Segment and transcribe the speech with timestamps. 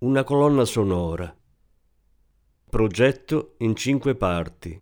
[0.00, 1.34] una colonna sonora.
[2.70, 4.80] Progetto in cinque parti.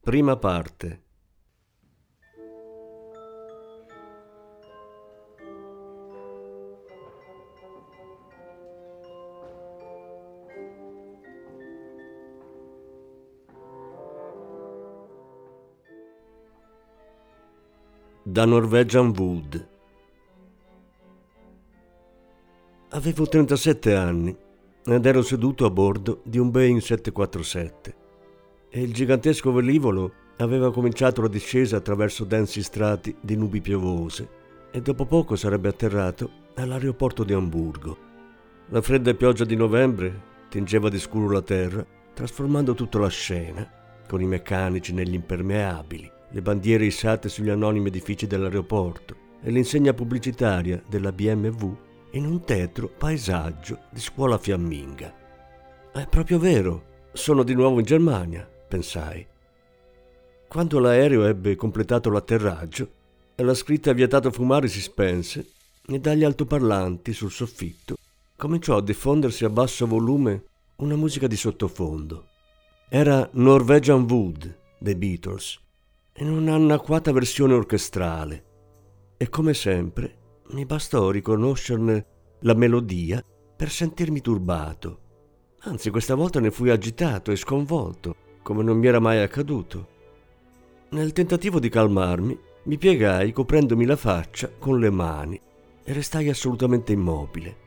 [0.00, 1.04] Prima parte.
[18.22, 19.75] Da Norwegian Wood.
[22.96, 24.34] Avevo 37 anni
[24.86, 27.94] ed ero seduto a bordo di un Boeing 747
[28.70, 34.26] e il gigantesco velivolo aveva cominciato la discesa attraverso densi strati di nubi piovose
[34.70, 37.98] e dopo poco sarebbe atterrato all'aeroporto di Amburgo.
[38.68, 43.70] La fredda pioggia di novembre tingeva di scuro la terra, trasformando tutta la scena,
[44.08, 50.82] con i meccanici negli impermeabili, le bandiere issate sugli anonimi edifici dell'aeroporto e l'insegna pubblicitaria
[50.88, 51.84] della BMW
[52.16, 55.14] in un tetro paesaggio di scuola fiamminga.
[55.92, 59.26] È proprio vero, sono di nuovo in Germania, pensai.
[60.48, 62.90] Quando l'aereo ebbe completato l'atterraggio,
[63.36, 65.52] la scritta vietato fumare si spense
[65.86, 67.96] e dagli altoparlanti sul soffitto
[68.34, 70.44] cominciò a diffondersi a basso volume
[70.76, 72.28] una musica di sottofondo.
[72.88, 75.58] Era Norwegian Wood dei Beatles
[76.16, 78.44] in un'anacquata versione orchestrale
[79.18, 82.06] e come sempre mi bastò riconoscerne
[82.40, 83.24] la melodia
[83.56, 85.00] per sentirmi turbato.
[85.60, 89.88] Anzi, questa volta ne fui agitato e sconvolto, come non mi era mai accaduto.
[90.90, 95.40] Nel tentativo di calmarmi, mi piegai coprendomi la faccia con le mani
[95.82, 97.64] e restai assolutamente immobile.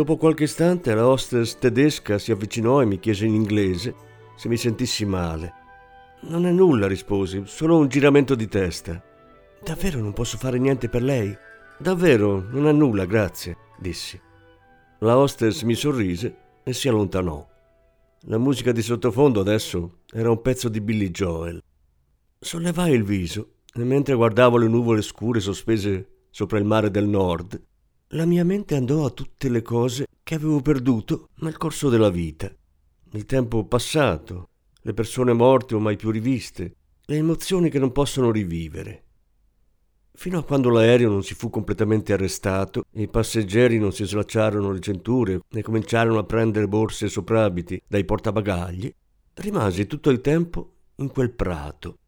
[0.00, 3.94] Dopo qualche istante la hostess tedesca si avvicinò e mi chiese in inglese
[4.34, 5.52] se mi sentissi male.
[6.22, 8.98] Non è nulla, risposi, solo un giramento di testa.
[9.62, 11.36] Davvero non posso fare niente per lei?
[11.78, 14.18] Davvero, non è nulla, grazie, dissi.
[15.00, 16.34] La hostess mi sorrise
[16.64, 17.46] e si allontanò.
[18.20, 21.62] La musica di sottofondo adesso era un pezzo di Billy Joel.
[22.38, 27.68] Sollevai il viso e mentre guardavo le nuvole scure sospese sopra il mare del nord,
[28.14, 32.52] la mia mente andò a tutte le cose che avevo perduto nel corso della vita.
[33.12, 34.48] Il tempo passato,
[34.82, 39.04] le persone morte o mai più riviste, le emozioni che non possono rivivere.
[40.12, 44.72] Fino a quando l'aereo non si fu completamente arrestato e i passeggeri non si slacciarono
[44.72, 48.92] le cinture e cominciarono a prendere borse e soprabiti dai portabagagli,
[49.34, 51.98] rimasi tutto il tempo in quel prato.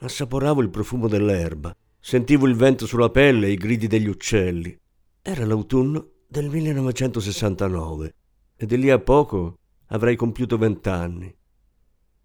[0.00, 4.78] Assaporavo il profumo dell'erba, sentivo il vento sulla pelle e i gridi degli uccelli.
[5.22, 8.14] Era l'autunno del 1969
[8.56, 9.58] e di lì a poco
[9.88, 11.34] avrei compiuto vent'anni.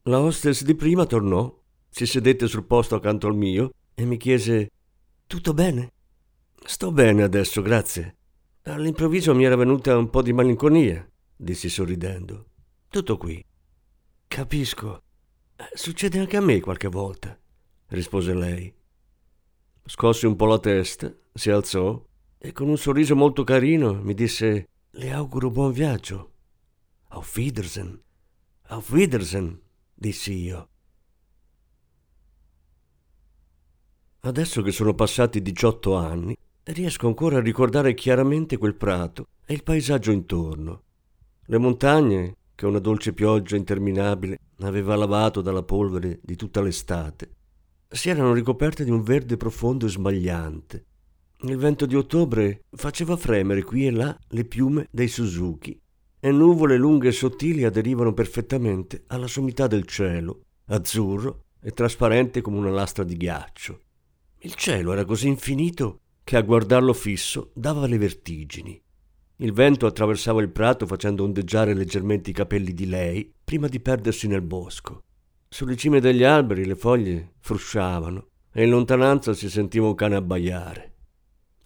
[0.03, 4.72] La hostess di prima tornò, si sedette sul posto accanto al mio e mi chiese:
[5.28, 5.91] Tutto bene?
[6.63, 8.16] Sto bene adesso, grazie.
[8.63, 12.45] All'improvviso mi era venuta un po' di malinconia, dissi sorridendo.
[12.88, 13.44] Tutto qui.
[14.25, 15.01] Capisco.
[15.73, 17.38] Succede anche a me qualche volta,
[17.88, 18.73] rispose lei.
[19.85, 22.01] Scosse un po' la testa, si alzò
[22.38, 26.31] e con un sorriso molto carino mi disse Le auguro buon viaggio.
[27.09, 28.01] Auf Wiedersehen.
[28.68, 29.59] Auf Wiedersehen,
[29.94, 30.69] dissi io.
[34.21, 39.63] Adesso che sono passati 18 anni, riesco ancora a ricordare chiaramente quel prato e il
[39.63, 40.81] paesaggio intorno.
[41.45, 47.30] Le montagne, che una dolce pioggia interminabile aveva lavato dalla polvere di tutta l'estate,
[47.88, 50.86] si erano ricoperte di un verde profondo e smagliante
[51.42, 55.80] il vento di ottobre faceva fremere qui e là le piume dei Suzuki
[56.20, 62.58] e nuvole lunghe e sottili aderivano perfettamente alla sommità del cielo, azzurro e trasparente come
[62.58, 63.80] una lastra di ghiaccio.
[64.40, 68.82] Il cielo era così infinito che a guardarlo fisso dava le vertigini.
[69.38, 74.28] Il vento attraversava il prato facendo ondeggiare leggermente i capelli di lei prima di perdersi
[74.28, 75.04] nel bosco.
[75.48, 80.94] Sulle cime degli alberi le foglie frusciavano e in lontananza si sentiva un cane abbaiare.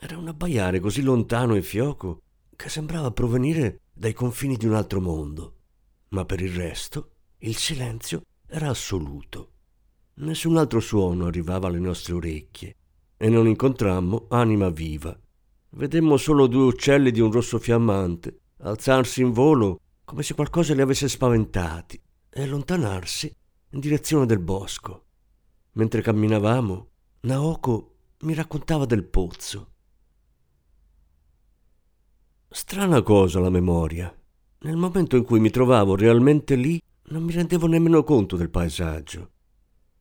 [0.01, 2.21] Era un abbaiare così lontano e fioco
[2.55, 5.55] che sembrava provenire dai confini di un altro mondo.
[6.09, 9.51] ma per il resto il silenzio era assoluto.
[10.15, 12.75] Nessun altro suono arrivava alle nostre orecchie
[13.17, 15.17] e non incontrammo anima viva.
[15.71, 20.81] Vedemmo solo due uccelli di un rosso fiammante alzarsi in volo come se qualcosa li
[20.81, 23.33] avesse spaventati e allontanarsi
[23.71, 25.05] in direzione del bosco.
[25.73, 26.89] Mentre camminavamo,
[27.21, 29.73] Naoko mi raccontava del pozzo.
[32.61, 34.13] Strana cosa la memoria.
[34.63, 39.29] Nel momento in cui mi trovavo realmente lì, non mi rendevo nemmeno conto del paesaggio.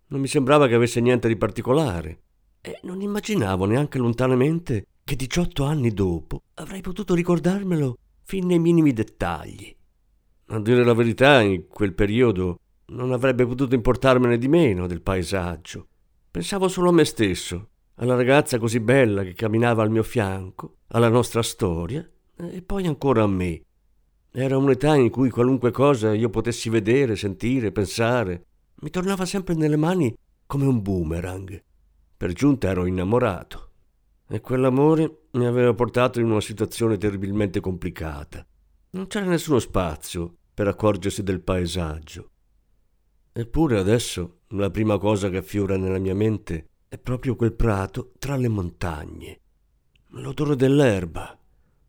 [0.09, 2.23] Non mi sembrava che avesse niente di particolare
[2.61, 8.93] e non immaginavo neanche lontanamente che 18 anni dopo avrei potuto ricordarmelo fin nei minimi
[8.93, 9.73] dettagli.
[10.47, 15.87] A dire la verità, in quel periodo non avrebbe potuto importarmene di meno del paesaggio.
[16.29, 21.09] Pensavo solo a me stesso, alla ragazza così bella che camminava al mio fianco, alla
[21.09, 22.05] nostra storia
[22.39, 23.63] e poi ancora a me.
[24.31, 28.45] Era un'età in cui qualunque cosa io potessi vedere, sentire, pensare,
[28.81, 30.15] mi tornava sempre nelle mani
[30.47, 31.63] come un boomerang.
[32.17, 33.71] Per giunta ero innamorato
[34.29, 38.47] e quell'amore mi aveva portato in una situazione terribilmente complicata.
[38.91, 42.31] Non c'era nessuno spazio per accorgersi del paesaggio.
[43.33, 48.37] Eppure adesso la prima cosa che affiora nella mia mente è proprio quel prato tra
[48.37, 49.41] le montagne.
[50.13, 51.38] L'odore dell'erba,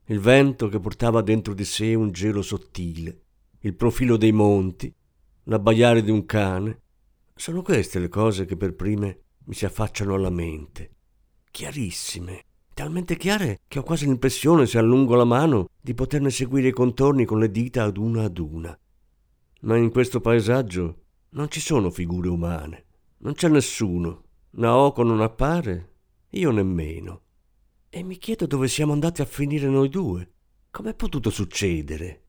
[0.10, 3.22] il vento che portava dentro di sé un gelo sottile,
[3.60, 4.92] il profilo dei monti,
[5.44, 6.82] l'abbaiare di un cane.
[7.36, 10.96] Sono queste le cose che per prime mi si affacciano alla mente,
[11.52, 16.74] chiarissime, talmente chiare che ho quasi l'impressione, se allungo la mano, di poterne seguire i
[16.74, 18.78] contorni con le dita ad una ad una.
[19.62, 22.86] Ma in questo paesaggio non ci sono figure umane.
[23.20, 24.24] Non c'è nessuno.
[24.52, 25.94] Naoko non appare,
[26.30, 27.22] io nemmeno.
[27.92, 30.32] E mi chiedo dove siamo andati a finire noi due.
[30.70, 32.26] Com'è potuto succedere?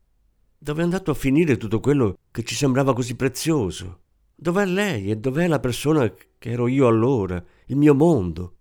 [0.57, 3.99] Dove è andato a finire tutto quello che ci sembrava così prezioso?
[4.33, 8.55] Dov'è lei e dov'è la persona che ero io allora, il mio mondo?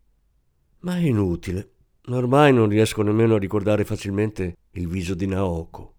[0.81, 1.71] Ma è inutile.
[2.09, 5.95] Ormai non riesco nemmeno a ricordare facilmente il viso di Naoko.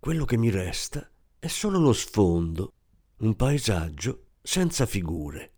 [0.00, 2.72] Quello che mi resta è solo lo sfondo
[3.18, 5.52] un paesaggio senza figure.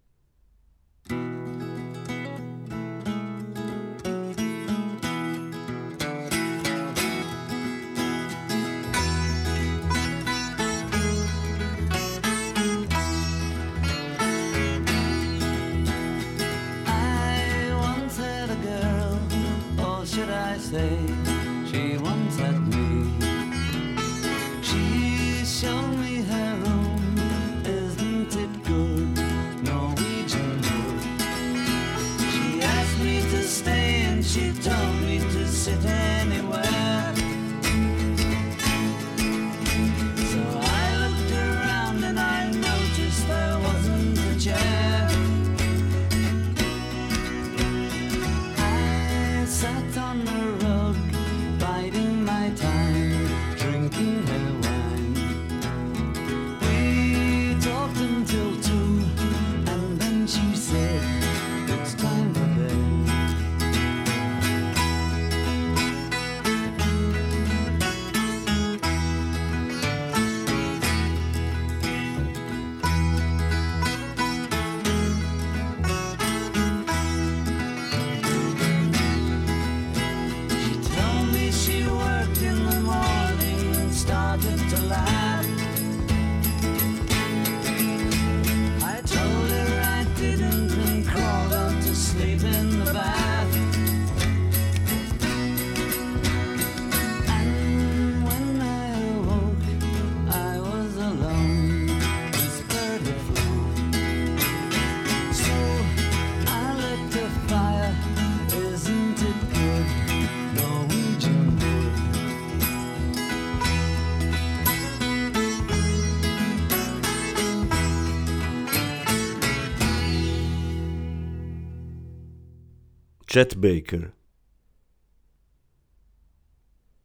[123.35, 124.15] Chet Baker.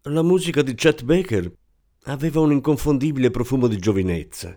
[0.03, 1.51] La musica di Chet Baker
[2.03, 4.55] aveva un inconfondibile profumo di giovinezza.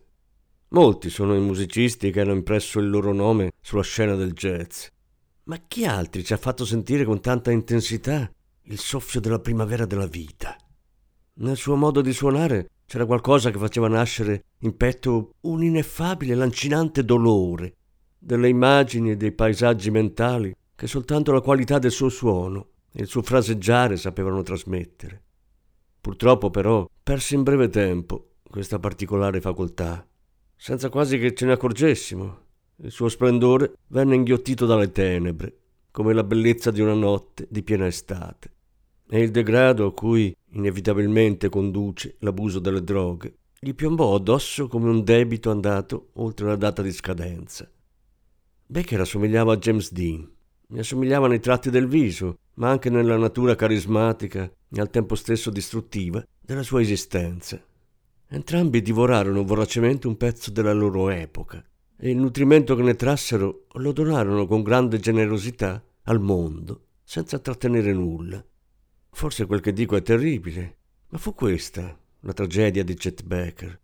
[0.69, 4.89] Molti sono i musicisti che hanno impresso il loro nome sulla scena del jazz.
[5.45, 8.31] Ma chi altri ci ha fatto sentire con tanta intensità
[8.65, 10.55] il soffio della primavera della vita?
[11.37, 17.03] Nel suo modo di suonare c'era qualcosa che faceva nascere in petto un ineffabile, lancinante
[17.03, 17.77] dolore,
[18.19, 23.07] delle immagini e dei paesaggi mentali che soltanto la qualità del suo suono e il
[23.07, 25.23] suo fraseggiare sapevano trasmettere.
[26.01, 30.05] Purtroppo però perse in breve tempo questa particolare facoltà,
[30.57, 32.41] senza quasi che ce ne accorgessimo.
[32.79, 35.57] Il suo splendore venne inghiottito dalle tenebre,
[35.93, 38.53] come la bellezza di una notte di piena estate.
[39.09, 45.05] E il degrado a cui inevitabilmente conduce l'abuso delle droghe gli piombò addosso come un
[45.05, 47.71] debito andato oltre la data di scadenza.
[48.67, 50.29] Baker assomigliava a James Dean,
[50.73, 55.51] mi assomigliava nei tratti del viso, ma anche nella natura carismatica e al tempo stesso
[55.51, 57.63] distruttiva della sua esistenza.
[58.29, 61.63] Entrambi divorarono voracemente un pezzo della loro epoca
[61.99, 67.93] e il nutrimento che ne trassero lo donarono con grande generosità al mondo, senza trattenere
[67.93, 68.43] nulla.
[69.11, 70.77] Forse quel che dico è terribile,
[71.11, 73.79] ma fu questa la tragedia di Chet Baker.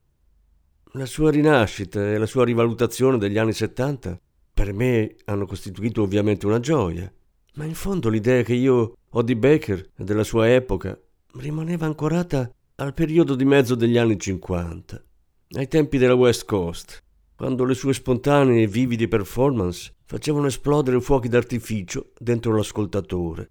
[0.93, 4.19] La sua rinascita e la sua rivalutazione degli anni Settanta
[4.59, 7.09] per me hanno costituito ovviamente una gioia,
[7.55, 11.01] ma in fondo l'idea che io ho di Baker e della sua epoca
[11.35, 15.05] rimaneva ancorata al periodo di mezzo degli anni 50,
[15.51, 17.05] ai tempi della West Coast,
[17.37, 23.51] quando le sue spontanee e vividi performance facevano esplodere fuochi d'artificio dentro l'ascoltatore.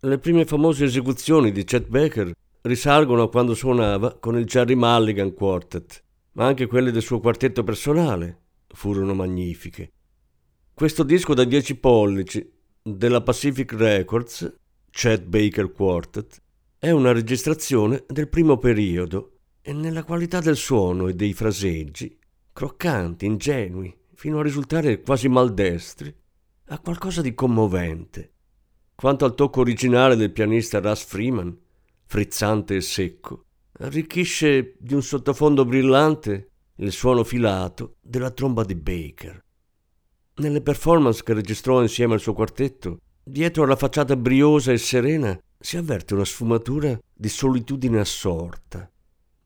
[0.00, 2.32] Le prime famose esecuzioni di Chet Baker
[2.62, 7.62] risalgono a quando suonava con il Jerry Mulligan Quartet, ma anche quelle del suo quartetto
[7.62, 9.90] personale furono magnifiche.
[10.78, 12.52] Questo disco da 10 pollici
[12.82, 14.58] della Pacific Records,
[14.90, 16.42] Chet Baker Quartet,
[16.78, 22.18] è una registrazione del primo periodo e nella qualità del suono e dei fraseggi,
[22.52, 26.14] croccanti, ingenui, fino a risultare quasi maldestri,
[26.66, 28.32] ha qualcosa di commovente.
[28.94, 31.58] Quanto al tocco originale del pianista Russ Freeman,
[32.04, 33.46] frizzante e secco,
[33.78, 39.44] arricchisce di un sottofondo brillante il suono filato della tromba di Baker.
[40.38, 45.78] Nelle performance che registrò insieme al suo quartetto, dietro alla facciata briosa e serena si
[45.78, 48.90] avverte una sfumatura di solitudine assorta.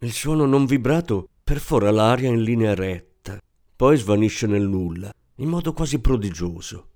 [0.01, 3.39] Il suono non vibrato perfora l'aria in linea retta,
[3.77, 6.89] poi svanisce nel nulla, in modo quasi prodigioso.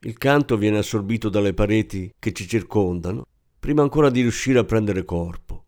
[0.00, 3.24] Il canto viene assorbito dalle pareti che ci circondano,
[3.60, 5.66] prima ancora di riuscire a prendere corpo.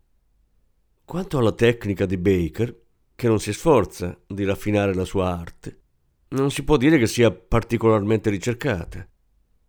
[1.05, 2.77] Quanto alla tecnica di Baker,
[3.15, 5.82] che non si sforza di raffinare la sua arte,
[6.33, 9.07] non si può dire che sia particolarmente ricercata.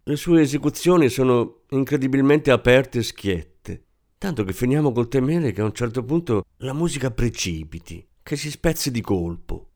[0.02, 3.84] Le sue esecuzioni sono incredibilmente aperte e schiette,
[4.18, 8.50] tanto che finiamo col temere che a un certo punto la musica precipiti, che si
[8.50, 9.70] spezzi di colpo.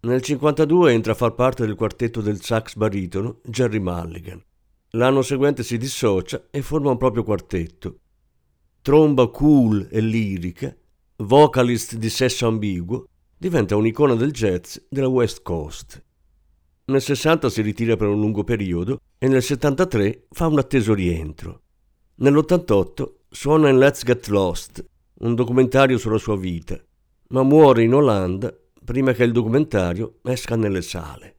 [0.00, 4.44] Nel 1952 entra a far parte del quartetto del sax baritono Jerry Mulligan.
[4.90, 8.00] L'anno seguente si dissocia e forma un proprio quartetto,
[8.88, 10.74] tromba cool e lirica,
[11.16, 13.04] vocalist di sesso ambiguo,
[13.36, 16.02] diventa un'icona del jazz della West Coast.
[16.86, 21.60] Nel 60 si ritira per un lungo periodo e nel 73 fa un atteso rientro.
[22.14, 24.82] Nell'88 suona in Let's Get Lost,
[25.18, 26.82] un documentario sulla sua vita,
[27.28, 28.50] ma muore in Olanda
[28.82, 31.37] prima che il documentario esca nelle sale.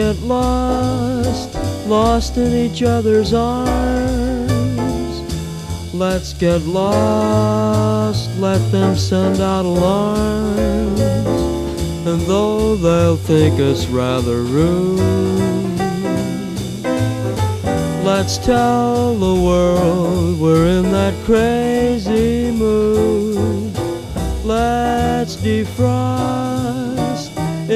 [0.00, 1.54] Get lost,
[1.86, 5.14] lost in each other's arms.
[5.92, 11.00] Let's get lost, let them send out alarms
[12.06, 14.98] And though they'll think us rather rude.
[18.02, 23.76] Let's tell the world we're in that crazy mood.
[24.46, 26.49] Let's defrost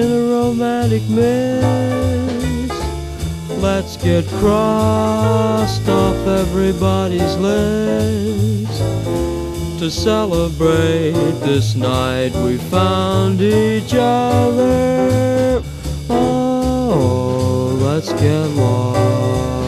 [0.04, 2.75] in a romantic mist.
[3.61, 8.80] Let's get crossed off everybody's list.
[9.78, 15.62] To celebrate this night we found each other.
[16.11, 19.63] Oh, let's get lost.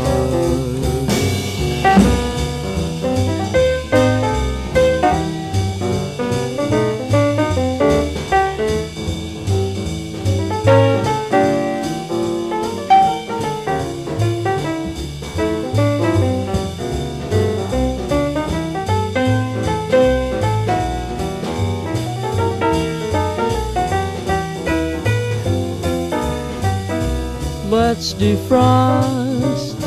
[28.26, 29.78] Defrost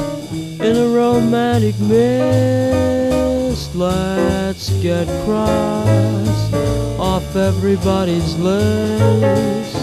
[0.61, 3.75] in a romantic mist.
[3.75, 6.53] Let's get crossed
[6.97, 9.75] off everybody's list.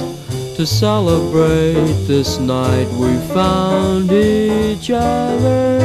[0.57, 5.79] To celebrate this night, we found each other.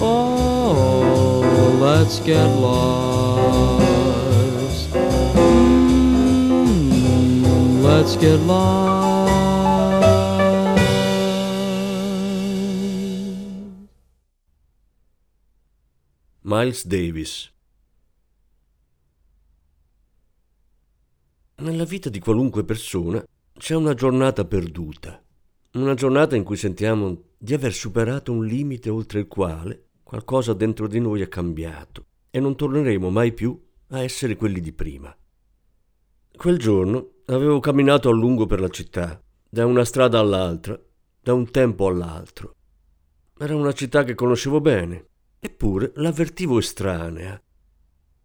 [0.00, 1.42] Oh,
[1.80, 3.78] let's get lost.
[6.54, 7.02] Mm,
[7.82, 8.97] let's get lost.
[16.58, 17.52] Miles Davis
[21.58, 23.24] Nella vita di qualunque persona
[23.56, 25.22] c'è una giornata perduta,
[25.74, 30.88] una giornata in cui sentiamo di aver superato un limite oltre il quale qualcosa dentro
[30.88, 33.56] di noi è cambiato e non torneremo mai più
[33.90, 35.16] a essere quelli di prima.
[36.36, 40.76] Quel giorno avevo camminato a lungo per la città, da una strada all'altra,
[41.20, 42.56] da un tempo all'altro.
[43.38, 45.06] Era una città che conoscevo bene,
[45.40, 47.40] Eppure l'avvertivo estranea.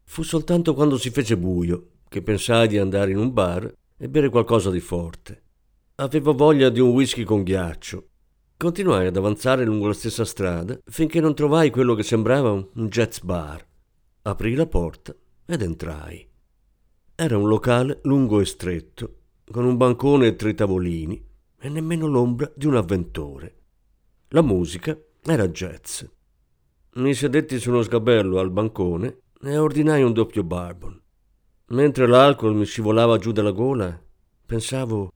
[0.03, 4.29] Fu soltanto quando si fece buio che pensai di andare in un bar e bere
[4.29, 5.41] qualcosa di forte.
[5.95, 8.07] Avevo voglia di un whisky con ghiaccio.
[8.57, 13.19] Continuai ad avanzare lungo la stessa strada finché non trovai quello che sembrava un jazz
[13.19, 13.63] bar.
[14.23, 16.27] Aprì la porta ed entrai.
[17.15, 19.17] Era un locale lungo e stretto,
[19.51, 21.23] con un bancone e tre tavolini
[21.59, 23.55] e nemmeno l'ombra di un avventore.
[24.29, 26.03] La musica era jazz.
[26.95, 31.01] Mi sedetti su uno sgabello al bancone e ordinai un doppio bourbon.
[31.67, 33.99] Mentre l'alcol mi scivolava giù dalla gola,
[34.45, 35.11] pensavo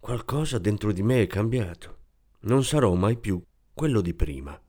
[0.00, 1.98] qualcosa dentro di me è cambiato.
[2.40, 3.40] Non sarò mai più
[3.72, 4.60] quello di prima.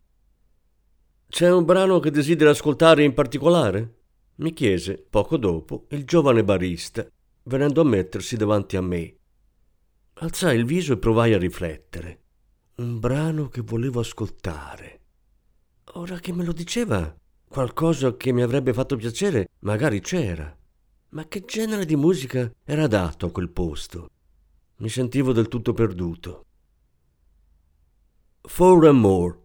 [1.28, 3.96] C'è un brano che desidera ascoltare in particolare?
[4.42, 7.08] mi chiese poco dopo il giovane barista,
[7.44, 9.16] venendo a mettersi davanti a me.
[10.14, 12.22] Alzai il viso e provai a riflettere.
[12.76, 15.01] Un brano che volevo ascoltare.
[15.96, 17.14] Ora che me lo diceva,
[17.50, 20.56] qualcosa che mi avrebbe fatto piacere magari c'era.
[21.10, 24.10] Ma che genere di musica era adatto a quel posto?
[24.78, 26.46] Mi sentivo del tutto perduto.
[28.44, 29.38] Four and more,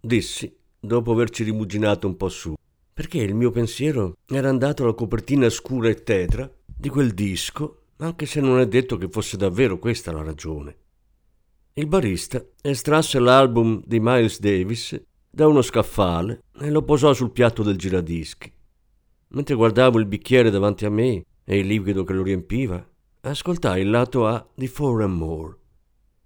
[0.00, 2.54] dissi, dopo averci rimuginato un po' su,
[2.94, 8.24] perché il mio pensiero era andato alla copertina scura e tetra di quel disco, anche
[8.24, 10.76] se non è detto che fosse davvero questa la ragione.
[11.74, 14.98] Il barista estrasse l'album di Miles Davis
[15.34, 18.52] da uno scaffale e lo posò sul piatto del giradischi.
[19.28, 22.86] Mentre guardavo il bicchiere davanti a me e il liquido che lo riempiva,
[23.22, 25.56] ascoltai il lato A di Four and More.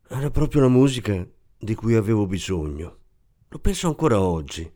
[0.08, 1.24] Era proprio la musica
[1.56, 2.96] di cui avevo bisogno.
[3.46, 4.68] Lo penso ancora oggi.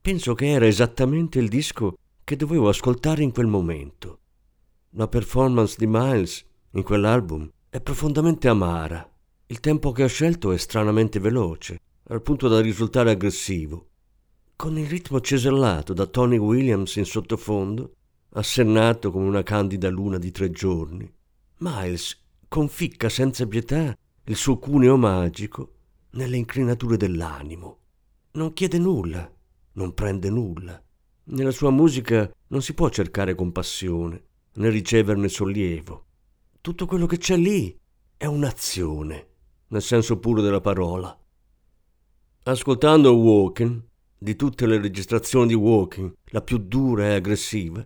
[0.00, 4.20] Penso che era esattamente il disco che dovevo ascoltare in quel momento.
[4.92, 9.06] La performance di Miles in quell'album è profondamente amara.
[9.48, 13.88] Il tempo che ho scelto è stranamente veloce al punto da risultare aggressivo.
[14.54, 17.94] Con il ritmo cesellato da Tony Williams in sottofondo,
[18.30, 21.12] assennato come una candida luna di tre giorni,
[21.58, 22.16] Miles
[22.48, 25.72] conficca senza pietà il suo cuneo magico
[26.10, 27.78] nelle inclinature dell'animo.
[28.32, 29.28] Non chiede nulla,
[29.72, 30.80] non prende nulla.
[31.24, 34.22] Nella sua musica non si può cercare compassione,
[34.54, 36.04] né riceverne sollievo.
[36.60, 37.76] Tutto quello che c'è lì
[38.16, 39.26] è un'azione,
[39.68, 41.18] nel senso puro della parola.
[42.48, 43.82] Ascoltando Walking,
[44.16, 47.84] di tutte le registrazioni di Walking, la più dura e aggressiva,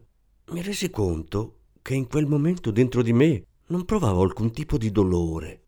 [0.51, 4.93] mi resi conto che in quel momento dentro di me non provavo alcun tipo di
[4.93, 5.63] dolore,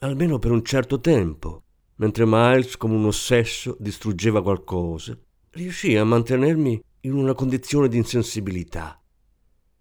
[0.00, 1.62] almeno per un certo tempo,
[1.94, 5.18] mentre Miles, come un ossesso, distruggeva qualcosa,
[5.52, 9.02] riuscì a mantenermi in una condizione di insensibilità.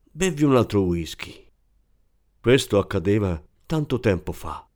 [0.10, 1.46] Bevvi un altro whisky.
[2.40, 4.69] Questo accadeva tanto tempo fa.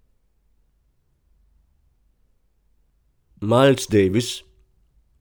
[3.45, 4.41] Miles Davis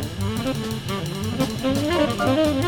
[0.00, 0.12] Thank
[2.62, 2.67] you.